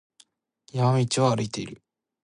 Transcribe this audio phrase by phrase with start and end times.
[0.73, 1.79] 山道を歩いている。